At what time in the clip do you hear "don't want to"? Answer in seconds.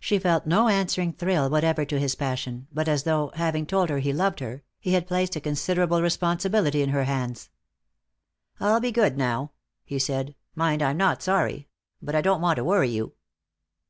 12.22-12.64